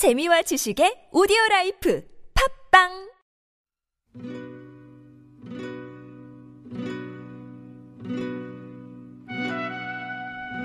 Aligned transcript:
재미와 0.00 0.40
지식의 0.48 1.12
오디오 1.12 1.36
라이프 1.50 2.00
팟빵 2.72 2.88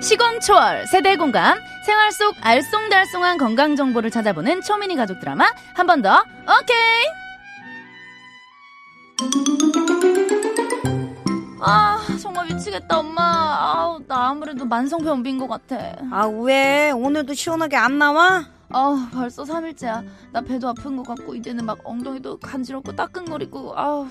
시공 0.00 0.40
초월 0.40 0.86
세대 0.86 1.16
공감 1.16 1.58
생활 1.84 2.12
속 2.12 2.34
알쏭달쏭한 2.36 3.38
건강 3.38 3.76
정보를 3.76 4.10
찾아보는 4.10 4.62
초미니 4.62 4.96
가족 4.96 5.20
드라마 5.20 5.46
한 5.74 5.86
번 5.86 6.02
더 6.02 6.22
오케이 6.44 7.06
아 11.60 11.98
정말 12.20 12.46
미치겠다 12.46 12.98
엄마 12.98 13.22
아우 13.22 14.00
나 14.06 14.28
아무래도 14.28 14.64
만성변비인 14.66 15.38
것 15.38 15.48
같아 15.48 15.76
아, 16.12 16.26
왜? 16.26 16.90
오늘도 16.90 17.34
시원하게 17.34 17.76
안 17.76 17.98
나와? 17.98 18.44
아 18.70 19.08
벌써 19.12 19.44
3일째야 19.44 20.04
나 20.32 20.40
배도 20.40 20.68
아픈 20.68 20.96
것 20.96 21.06
같고 21.06 21.34
이제는 21.34 21.64
막 21.64 21.78
엉덩이도 21.84 22.38
간지럽고 22.40 22.94
따끔거리고 22.96 23.72
아우 23.78 24.06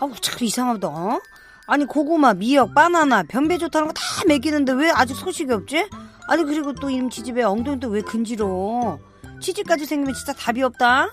아우, 0.00 0.12
참 0.20 0.36
이상하다. 0.40 0.86
어? 0.88 1.20
아니, 1.66 1.84
고구마, 1.84 2.32
미역, 2.34 2.72
바나나, 2.72 3.24
변비 3.24 3.58
좋다는 3.58 3.88
거 3.88 3.92
다 3.94 4.00
먹이는데 4.28 4.72
왜 4.74 4.90
아직 4.92 5.14
소식이 5.16 5.52
없지? 5.52 5.88
아니, 6.28 6.44
그리고 6.44 6.72
또 6.72 6.88
이놈 6.88 7.10
지집에 7.10 7.42
엉덩이도 7.42 7.88
왜 7.88 8.00
근지러워? 8.00 9.00
치질까지 9.40 9.86
생기면 9.86 10.14
진짜 10.14 10.32
답이 10.34 10.62
없다? 10.62 11.08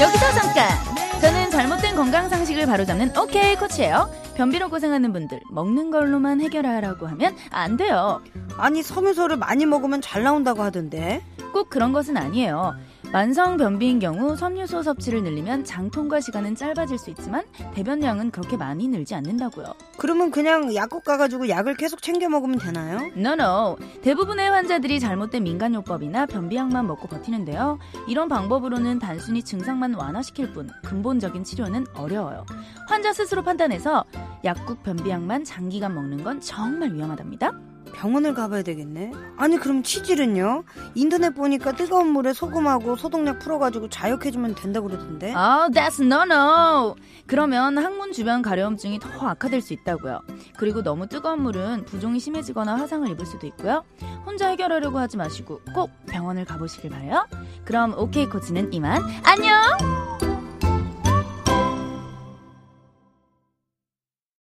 여기서 0.00 0.32
잠깐 0.34 1.20
저는 1.20 1.50
잘못된 1.50 1.96
건강 1.96 2.28
상식을 2.28 2.66
바로잡는 2.66 3.16
오케이 3.18 3.56
코치예요 3.56 4.08
변비로 4.36 4.68
고생하는 4.68 5.12
분들 5.12 5.40
먹는 5.50 5.90
걸로만 5.90 6.40
해결하라고 6.40 7.06
하면 7.06 7.34
안 7.50 7.76
돼요 7.76 8.20
아니, 8.58 8.82
섬유소를 8.82 9.36
많이 9.36 9.66
먹으면 9.66 10.00
잘 10.00 10.22
나온다고 10.22 10.62
하던데. 10.62 11.22
꼭 11.52 11.68
그런 11.68 11.92
것은 11.92 12.16
아니에요. 12.16 12.74
만성 13.12 13.56
변비인 13.56 13.98
경우 13.98 14.36
섬유소 14.36 14.82
섭취를 14.82 15.22
늘리면 15.22 15.64
장통과 15.64 16.20
시간은 16.20 16.54
짧아질 16.54 16.98
수 16.98 17.10
있지만 17.10 17.44
대변량은 17.74 18.30
그렇게 18.30 18.56
많이 18.56 18.88
늘지 18.88 19.14
않는다고요. 19.14 19.74
그러면 19.96 20.30
그냥 20.30 20.74
약국 20.74 21.04
가가지고 21.04 21.48
약을 21.48 21.76
계속 21.76 22.02
챙겨 22.02 22.28
먹으면 22.28 22.58
되나요? 22.58 23.10
No, 23.16 23.32
no. 23.32 23.76
대부분의 24.02 24.50
환자들이 24.50 25.00
잘못된 25.00 25.44
민간요법이나 25.44 26.26
변비약만 26.26 26.86
먹고 26.86 27.08
버티는데요. 27.08 27.78
이런 28.06 28.28
방법으로는 28.28 28.98
단순히 28.98 29.42
증상만 29.42 29.94
완화시킬 29.94 30.52
뿐 30.52 30.68
근본적인 30.84 31.44
치료는 31.44 31.86
어려워요. 31.94 32.44
환자 32.88 33.12
스스로 33.12 33.42
판단해서 33.42 34.04
약국 34.44 34.82
변비약만 34.82 35.44
장기간 35.44 35.94
먹는 35.94 36.22
건 36.22 36.40
정말 36.40 36.92
위험하답니다. 36.92 37.52
병원을 37.94 38.34
가봐야 38.34 38.62
되겠네. 38.62 39.12
아니, 39.36 39.58
그럼 39.58 39.82
치질은요? 39.82 40.64
인터넷 40.94 41.34
보니까 41.34 41.72
뜨거운 41.72 42.08
물에 42.08 42.32
소금하고 42.32 42.96
소독약 42.96 43.38
풀어가지고 43.38 43.88
자욕해주면 43.88 44.54
된다고 44.54 44.88
그러던데. 44.88 45.34
Oh, 45.34 45.72
that's 45.72 46.02
no 46.04 46.22
no. 46.22 46.94
그러면 47.26 47.78
항문 47.78 48.12
주변 48.12 48.42
가려움증이 48.42 48.98
더 48.98 49.08
악화될 49.28 49.60
수 49.60 49.72
있다고요. 49.72 50.20
그리고 50.56 50.82
너무 50.82 51.06
뜨거운 51.08 51.42
물은 51.42 51.84
부종이 51.86 52.20
심해지거나 52.20 52.76
화상을 52.76 53.08
입을 53.10 53.26
수도 53.26 53.46
있고요. 53.46 53.84
혼자 54.24 54.48
해결하려고 54.48 54.98
하지 54.98 55.16
마시고 55.16 55.60
꼭 55.74 55.90
병원을 56.06 56.44
가보시길 56.44 56.90
바래요. 56.90 57.26
그럼 57.64 57.94
오케이 57.96 58.26
코치는 58.26 58.72
이만 58.72 59.02
안녕. 59.24 60.35